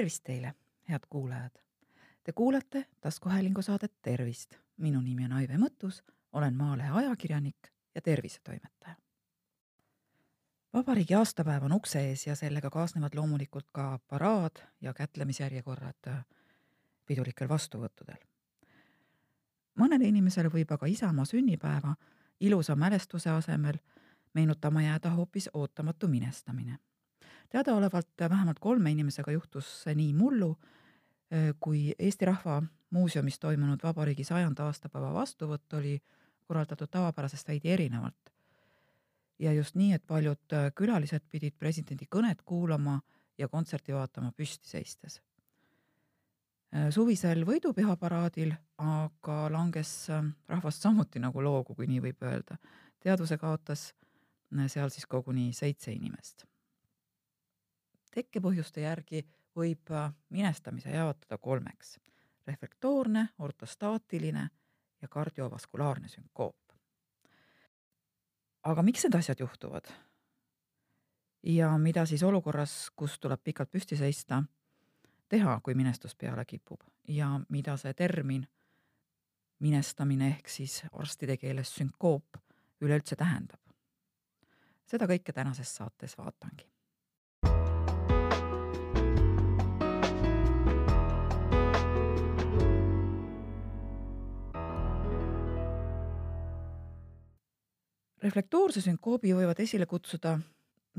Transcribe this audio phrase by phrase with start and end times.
[0.00, 0.54] tervist teile,
[0.88, 1.50] head kuulajad!
[2.24, 4.54] Te kuulate taskuhäälingu saadet Tervist.
[4.76, 8.94] minu nimi on Aive Mõttus, olen Maalehe ajakirjanik ja tervisetoimetaja.
[10.72, 16.24] vabariigi aastapäev on ukse ees ja sellega kaasnevad loomulikult ka paraad ja kätlemisjärjekorrad
[17.06, 18.24] pidulikel vastuvõttudel.
[19.80, 21.94] mõnele inimesele võib aga isamaa sünnipäeva
[22.40, 23.78] ilusa mälestuse asemel
[24.34, 26.78] meenutama jääda hoopis ootamatu minestamine
[27.50, 30.54] teadaolevalt vähemalt kolme inimesega juhtus see nii mullu,
[31.60, 36.00] kui Eesti Rahva Muuseumis toimunud vabariigi sajanda aastapäeva vastuvõtt oli
[36.46, 38.32] korraldatud tavapärasest veidi erinevalt.
[39.38, 43.00] ja just nii, et paljud külalised pidid presidendi kõnet kuulama
[43.38, 45.20] ja kontserti vaatama püsti seistes.
[46.90, 50.08] suvisel võidupühaparaadil aga langes
[50.48, 52.58] rahvast samuti nagu loogu, kui nii võib öelda.
[53.00, 53.94] teadvuse kaotas
[54.66, 56.49] seal siis koguni seitse inimest
[58.20, 59.24] tekkepõhjuste järgi
[59.56, 61.98] võib äh, minestamise jaotada kolmeks.
[62.46, 64.48] reflektoorne, ortostaatiline
[65.02, 66.56] ja kardiovaskulaarne sünkoop.
[68.62, 69.92] aga miks need asjad juhtuvad?
[71.42, 74.42] ja mida siis olukorras, kus tuleb pikalt püsti seista,
[75.28, 78.46] teha, kui minestus peale kipub ja mida see termin
[79.58, 82.36] minestamine ehk siis arstide keeles sünkoop
[82.80, 83.60] üleüldse tähendab?
[84.86, 86.79] seda kõike tänases saates vaatangi
[98.22, 100.38] reflektoorse sünkoobi võivad esile kutsuda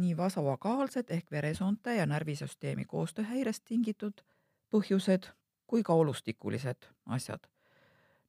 [0.01, 4.23] nii vasovagaalsed ehk veresoonte ja närvisüsteemi koostööhäirest tingitud
[4.71, 5.29] põhjused
[5.67, 7.47] kui ka olustikulised asjad.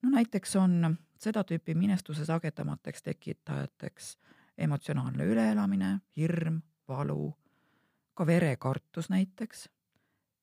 [0.02, 4.16] no näiteks on seda tüüpi minestuse sagedamateks tekitajateks
[4.58, 7.34] emotsionaalne üleelamine, hirm, valu,
[8.14, 9.68] ka verekartus näiteks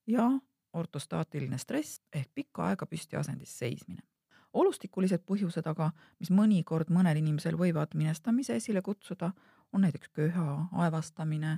[0.07, 0.31] ja
[0.73, 4.09] ortostaatiline stress ehk pikka aega püsti asendis seismine
[4.53, 9.31] olustikulised põhjused aga, mis mõnikord mõnel inimesel võivad minestamise esile kutsuda,
[9.73, 11.57] on näiteks köha, aevastamine,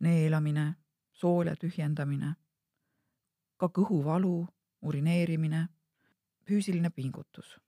[0.00, 0.74] neelamine,
[1.12, 2.34] soole tühjendamine,
[3.56, 4.46] ka kõhuvalu,
[4.82, 5.66] urineerimine,
[6.48, 7.58] füüsiline pingutus.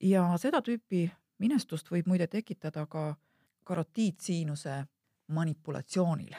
[0.00, 1.08] ja seda tüüpi
[1.38, 3.16] minestust võib muide tekitada ka
[3.64, 4.84] karotiidsiinuse
[5.26, 6.34] manipulatsioonil.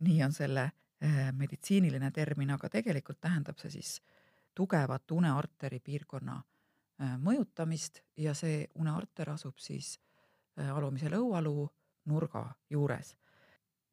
[0.00, 0.70] nii on selle
[1.00, 4.00] eh, meditsiiniline termin, aga tegelikult tähendab see siis
[4.54, 9.96] tugevat unearteri piirkonna äh, mõjutamist ja see unearter asub siis
[10.58, 11.68] äh, alumise lõualuu
[12.10, 13.16] nurga juures.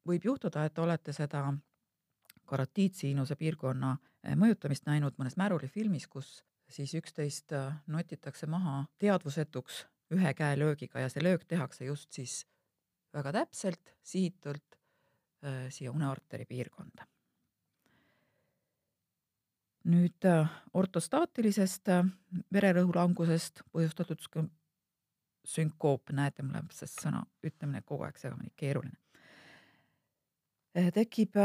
[0.06, 1.44] võib juhtuda, et olete seda
[2.44, 7.52] karotiidsiinuse piirkonna äh, mõjutamist näinud mõnes märulifilmis, kus siis üksteist
[7.86, 12.46] notitakse maha teadvusetuks ühe käelöögiga ja see löök tehakse just siis
[13.14, 14.78] väga täpselt, sihitult
[15.70, 17.09] siia unearteri piirkonda
[19.88, 22.08] nüüd äh, ortostaatilisest äh,
[22.52, 24.20] vererõhu langusest põhjustatud
[25.44, 28.98] sünkoop, näete, mul läheb see sõna ütlemine kogu aeg segamini, keeruline.
[30.76, 31.38] Äh, tekib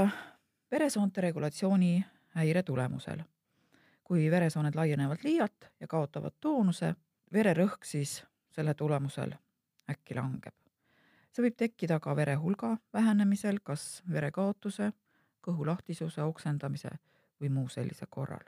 [0.72, 1.96] veresoonte regulatsiooni
[2.36, 3.24] häire tulemusel.
[4.06, 6.92] kui veresooned laienevad liialt ja kaotavad toonuse,
[7.34, 8.20] vererõhk siis
[8.54, 9.34] selle tulemusel
[9.90, 10.54] äkki langeb.
[11.32, 14.92] see võib tekkida ka vere hulga vähenemisel, kas verekaotuse,
[15.42, 16.92] kõhu lahtisuse, oksendamise
[17.42, 18.44] või muu sellise korral.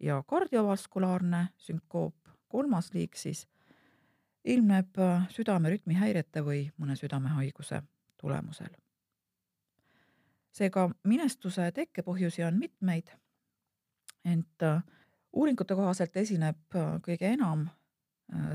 [0.00, 2.14] ja kardiovaskulaarne sünkoop,
[2.48, 3.46] kolmas liik siis,
[4.44, 7.82] ilmneb äh, südame rütmihäirete või mõne südamehaiguse
[8.20, 8.74] tulemusel.
[10.52, 13.12] seega minestuse tekkepõhjusi on mitmeid,
[14.24, 14.82] ent äh,
[15.32, 17.68] uuringute kohaselt esineb äh, kõige enam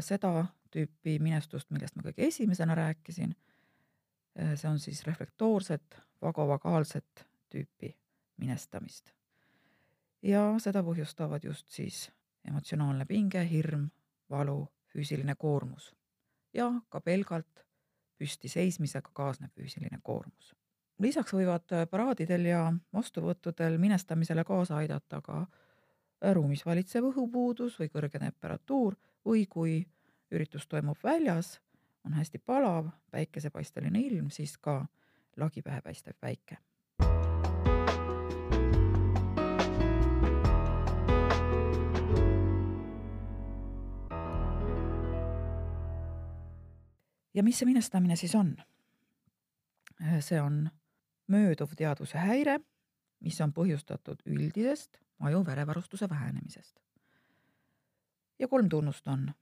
[0.01, 3.35] seda tüüpi minestust, millest ma kõige esimesena rääkisin.
[4.55, 7.93] see on siis reflektoorset vagovagaalset tüüpi
[8.37, 9.13] minestamist
[10.27, 12.07] ja seda põhjustavad just siis
[12.47, 13.87] emotsionaalne pinge, hirm,
[14.29, 15.93] valu, füüsiline koormus
[16.53, 17.63] ja ka pelgalt
[18.17, 20.55] püsti seismisega kaasnev füüsiline koormus.
[20.99, 22.61] lisaks võivad paraadidel ja
[22.93, 25.45] vastuvõttudel minestamisele kaasa aidata ka
[26.33, 29.79] ruumis valitsev õhupuudus või kõrge temperatuur või kui
[30.31, 31.59] üritus toimub väljas,
[32.05, 34.85] on hästi palav, päikesepaisteline ilm, siis ka
[35.37, 36.57] lagi pähe paistev päike
[47.37, 48.55] ja mis see minestamine siis on?
[50.01, 50.63] Äh, see on
[51.29, 52.57] mööduv teadvuse häire,
[53.21, 56.79] mis on põhjustatud üldisest aju verevarustuse vähenemisest.
[58.39, 59.33] ja kolm tunnust on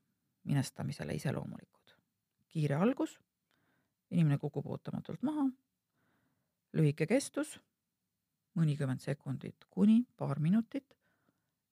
[0.44, 1.96] minestamisele iseloomulikud.
[2.48, 3.20] kiire algus,
[4.12, 5.50] inimene kukub ootamatult maha,
[6.74, 7.60] lühike kestus
[8.56, 10.98] mõnikümmend sekundit kuni paar minutit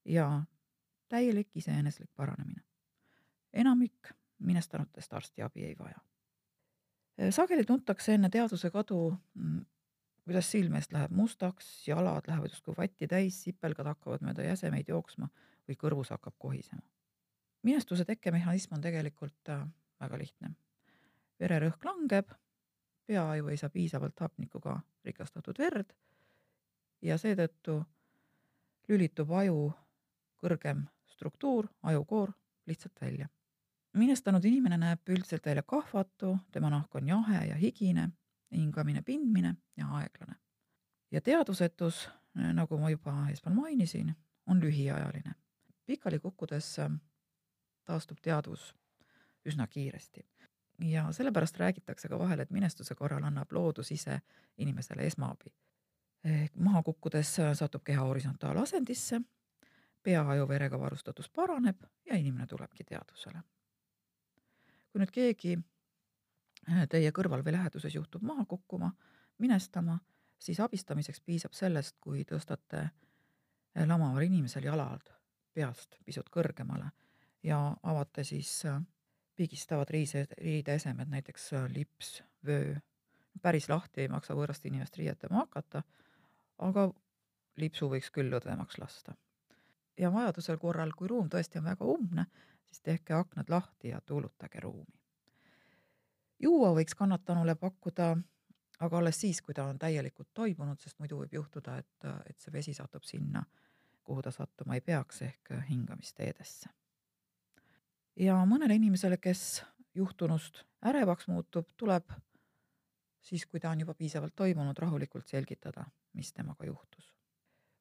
[0.05, 0.43] ja
[1.09, 2.63] täielik iseeneslik paranemine.
[3.53, 5.99] enamik minestanutest arstiabi ei vaja.
[7.29, 9.61] Sageli tuntakse enne teadvuse kadu, mm,
[10.23, 15.29] kuidas silme eest läheb mustaks, jalad lähevad justkui vatti täis, sipelgad hakkavad mööda jäsemeid jooksma
[15.67, 16.81] või kõrvus hakkab kohisema.
[17.63, 19.67] minestuse tekkemehhanism on tegelikult äh,
[19.99, 20.55] väga lihtne.
[21.39, 22.31] vererõhk langeb,
[23.05, 25.93] peaaju ei saa piisavalt hapnikuga rikastatud verd
[27.01, 27.83] ja seetõttu
[28.87, 29.73] lülitub aju
[30.43, 32.31] kõrgem struktuur, ajukoor
[32.67, 33.27] lihtsalt välja.
[33.93, 38.09] Minestanud inimene näeb üldiselt välja kahvatu, tema nahk on jahe ja higine,
[38.51, 40.35] hingamine pindmine ja aeglane.
[41.11, 44.15] ja teadvusetus, nagu ma juba eespool mainisin,
[44.47, 45.35] on lühiajaline.
[45.85, 46.77] pikali kukkudes
[47.85, 48.75] taastub teadvus
[49.45, 50.25] üsna kiiresti
[50.79, 54.21] ja sellepärast räägitakse ka vahel, et minestuse korral annab loodus ise
[54.57, 55.53] inimesele esmaabi.
[56.55, 59.21] maha kukkudes satub keha horisontaalasendisse
[60.03, 63.43] peahajuverega varustatus paraneb ja inimene tulebki teadvusele.
[64.93, 68.91] Kui nüüd keegi äh, teie kõrval või läheduses juhtub maha kukkuma,
[69.41, 69.97] minestama,
[70.37, 75.09] siis abistamiseks piisab sellest, kui tõstate äh, lamaval inimesel jalad
[75.53, 76.91] peast pisut kõrgemale
[77.43, 78.77] ja avate siis äh,
[79.35, 82.77] pigistavad riise, riideesemed, näiteks lips, vöö.
[83.41, 85.81] päris lahti ei maksa võõrast inimest riietama hakata,
[86.61, 86.91] aga
[87.57, 89.17] lipsu võiks küll lõdvemaks lasta
[89.97, 92.25] ja vajadusel korral, kui ruum tõesti on väga umbne,
[92.73, 94.99] siis tehke aknad lahti ja tuulutage ruumi.
[96.39, 98.15] juua võiks kannatanule pakkuda
[98.79, 102.53] aga alles siis, kui ta on täielikult toimunud, sest muidu võib juhtuda, et, et see
[102.53, 103.43] vesi satub sinna,
[104.03, 106.69] kuhu ta sattuma ei peaks, ehk hingamisteedesse.
[108.19, 109.63] ja mõnele inimesele, kes
[109.95, 112.11] juhtunust ärevaks muutub, tuleb
[113.21, 117.13] siis, kui ta on juba piisavalt toimunud, rahulikult selgitada, mis temaga juhtus.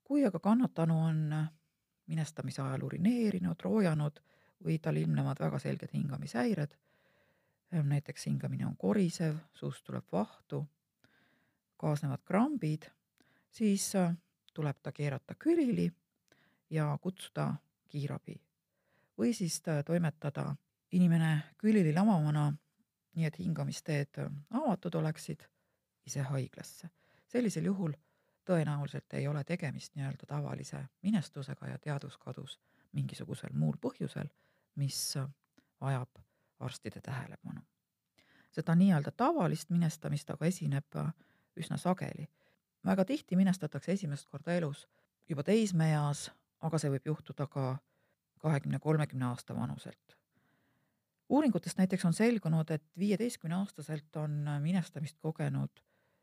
[0.04, 1.34] kui aga kannatanu on
[2.06, 4.20] minestamise ajal urineerinud, roojanud
[4.64, 6.76] või tal ilmnevad väga selged hingamishäired.
[7.72, 10.64] Ehm, näiteks hingamine on korisev, suust tuleb vahtu,
[11.76, 12.82] kaasnevad krambid,
[13.50, 14.14] siis äh,
[14.54, 15.92] tuleb ta keerata külili
[16.70, 17.54] ja kutsuda
[17.88, 18.40] kiirabi.
[19.18, 20.54] või siis äh, toimetada
[20.92, 22.52] inimene külili lamavana,
[23.14, 25.42] nii et hingamisteed äh, avatud oleksid,
[26.06, 26.88] ise haiglasse.
[27.26, 27.92] sellisel juhul
[28.44, 32.58] tõenäoliselt ei ole tegemist nii-öelda tavalise minestusega ja teadvuskadus
[32.92, 34.28] mingisugusel muul põhjusel,
[34.76, 35.14] mis
[35.80, 36.18] vajab
[36.60, 37.60] arstide tähelepanu.
[38.52, 40.98] seda nii-öelda tavalist minestamist aga esineb
[41.56, 42.28] üsna sageli.
[42.84, 44.88] väga tihti minestatakse esimest korda elus
[45.28, 46.30] juba teismeeas,
[46.60, 47.76] aga see võib juhtuda ka
[48.38, 50.18] kahekümne, kolmekümne aasta vanuselt.
[51.28, 55.82] uuringutest näiteks on selgunud, et viieteistkümne aastaselt on minestamist kogenud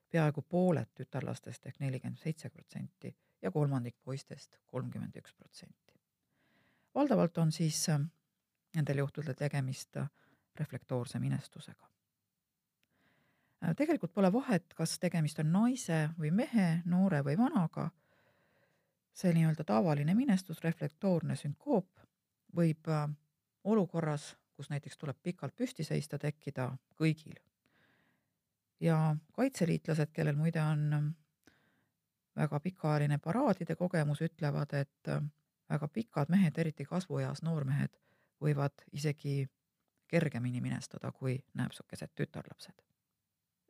[0.10, 6.00] peaaegu pooled tütarlastest ehk nelikümmend seitse protsenti ja kolmandik poistest kolmkümmend üks protsenti.
[6.95, 8.00] valdavalt on siis äh,
[8.75, 10.10] nendel juhtudel tegemist äh,
[10.60, 11.89] reflektoorse minestusega.
[13.63, 17.89] Äh, tegelikult pole vahet, kas tegemist on naise või mehe, noore või vanaga.
[19.13, 22.00] see nii-öelda tavaline minestus, reflektoorne sünkoop
[22.56, 22.88] võib
[23.63, 27.35] olukorras, kus näiteks tuleb pikalt püsti seista, tekkida kõigil
[28.80, 31.16] ja kaitseliitlased, kellel muide on
[32.35, 35.11] väga pikaajaline paraadide kogemus, ütlevad, et
[35.69, 37.92] väga pikad mehed, eriti kasvueas noormehed,
[38.42, 39.48] võivad isegi
[40.08, 42.81] kergemini minestada kui nääpsukesed tütarlapsed.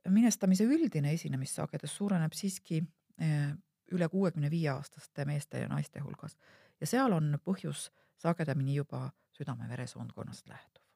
[0.09, 2.83] minestamise üldine esinemissagedus suureneb siiski
[3.21, 3.53] äh,
[3.91, 6.37] üle kuuekümne viie aastaste meeste ja naiste hulgas
[6.81, 10.89] ja seal on põhjus sagedamini juba südame-veresoonkonnast lähtuv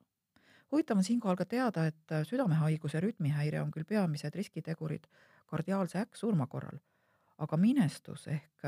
[0.73, 5.05] huvitav on siinkohal ka teada, et südamehaiguse rütmihäire on küll peamised riskitegurid
[5.45, 6.79] kardiaalse äkksurma korral,
[7.37, 8.65] aga minestus ehk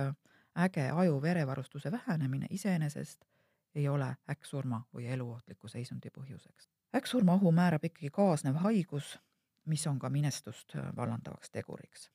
[0.66, 3.26] äge aju-verevarustuse vähenemine iseenesest
[3.76, 6.70] ei ole äkksurma või eluohtliku seisundi põhjuseks.
[6.96, 9.20] äkksurma ohu määrab ikkagi kaasnev haigus,
[9.66, 12.12] mis on ka minestust äh, vallandavaks teguriks.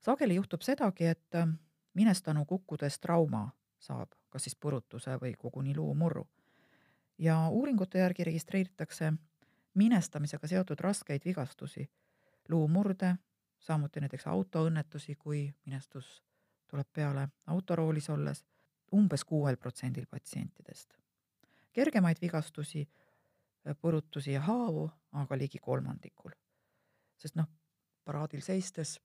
[0.00, 1.40] sageli juhtub sedagi, et
[1.94, 6.28] minestanu kukkudes trauma saab kas siis purutuse või koguni luumurru
[7.18, 9.12] ja uuringute järgi registreeritakse
[9.74, 11.90] minestamisega seotud raskeid vigastusi,
[12.48, 13.14] luumurde,
[13.58, 16.22] samuti näiteks autoõnnetusi, kui minestus
[16.68, 18.44] tuleb peale autoroolis olles,
[18.94, 20.94] umbes kuuel protsendil patsientidest.
[21.72, 22.88] kergemaid vigastusi,
[23.80, 26.30] purutusi ja haavu aga ligi kolmandikul.
[27.16, 27.46] sest noh,
[28.04, 29.00] paraadil seistes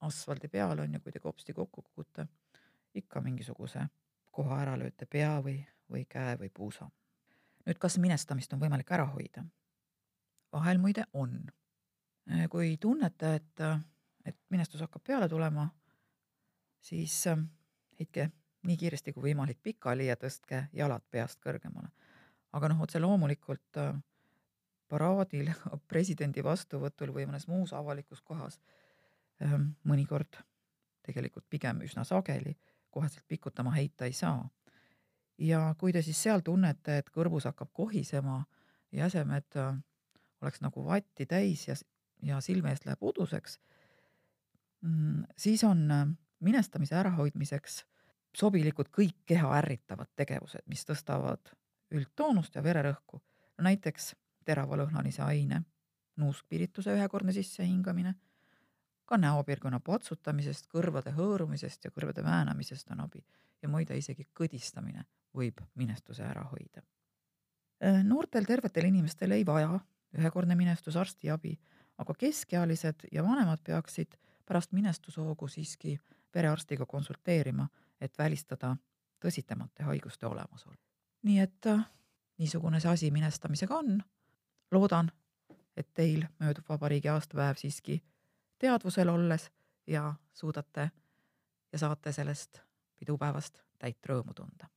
[0.00, 2.26] asfaldi peal on ju, kui te kopsti kokku kukute,
[2.94, 3.86] ikka mingisuguse
[4.30, 5.58] koha ära lööte pea või,
[5.90, 6.90] või käe või puusa
[7.68, 9.44] nüüd, kas minestamist on võimalik ära hoida?
[10.52, 11.42] vahel muide on.
[12.50, 13.60] kui tunnete, et,
[14.24, 15.66] et minestus hakkab peale tulema,
[16.80, 17.38] siis äh,
[18.00, 18.26] heitke
[18.66, 21.88] nii kiiresti kui võimalik pikali ja tõstke jalad peast kõrgemale.
[22.52, 23.94] aga noh, otse loomulikult äh,
[24.88, 25.50] paraadil,
[25.90, 28.60] presidendi vastuvõtul või mõnes muus avalikus kohas
[29.42, 30.40] ähm, mõnikord,
[31.06, 32.56] tegelikult pigem üsna sageli,
[32.90, 34.48] koheselt pikutama heita ei saa.
[35.38, 38.44] ja kui te siis seal tunnete, et kõrvus hakkab kohisema,
[38.92, 39.76] jäsemed äh,
[40.40, 41.76] oleks nagu vatti täis ja,
[42.22, 43.60] ja silme eest läheb uduseks,
[44.80, 46.08] mm, siis on äh,
[46.40, 47.84] minestamise ärahoidmiseks
[48.38, 51.52] sobilikud kõik keha ärritavad tegevused, mis tõstavad
[51.90, 53.20] üldtoonust ja vererõhku.
[53.58, 54.14] no näiteks
[54.44, 55.62] teravalõhnalise aine,
[56.16, 58.14] nuuskpirituse ühekordne sissehingamine,
[59.08, 63.24] ka näopiirkonna patsutamisest, kõrvade hõõrumisest ja kõrvade väänamisest on abi
[63.62, 65.04] ja muide isegi kõdistamine
[65.34, 66.82] võib minestuse ära hoida.
[67.84, 69.80] Äh, noortel tervetel inimestel ei vaja
[70.18, 71.58] ühekordne minestus arstiabi,
[71.98, 74.16] aga keskealised ja vanemad peaksid
[74.46, 75.98] pärast minestushoogu siiski
[76.32, 77.68] perearstiga konsulteerima,
[78.00, 78.76] et välistada
[79.24, 80.76] tõsisemate haiguste olemasolu.
[81.22, 81.86] nii et äh,
[82.38, 84.02] niisugune see asi minestamisega on.
[84.70, 85.12] loodan,
[85.76, 88.02] et teil möödub vabariigi aastapäev siiski
[88.58, 89.50] teadvusel olles
[89.86, 90.90] ja suudate
[91.72, 92.60] ja saate sellest
[92.98, 94.68] pidupäevast täit rõõmu tunda.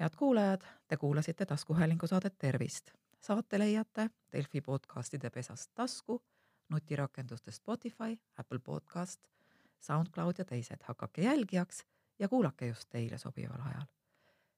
[0.00, 2.90] head kuulajad, te kuulasite taskuhäälingu saadet Tervist.
[3.20, 6.22] saate leiate Delfi podcastide pesast tasku,
[6.68, 9.20] nutirakenduste Spotify, Apple podcast
[9.80, 11.86] SoundCloud ja teised, hakake jälgijaks
[12.18, 13.86] ja kuulake just teile sobival ajal.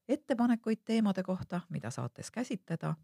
[0.08, 2.94] ettepanekuid teemade kohta, mida saates käsitleda,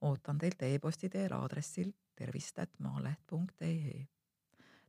[0.00, 4.06] ootan teilt e-posti teel aadressil tervist.maaleht.ee.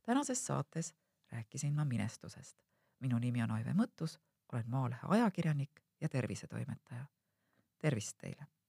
[0.02, 0.94] tänases saates
[1.32, 2.56] rääkisin ma minestusest.
[3.00, 4.20] minu nimi on Aive Mõttus,
[4.52, 7.06] olen Maalehe ajakirjanik ja tervisetoimetaja.
[7.78, 8.59] tervist teile!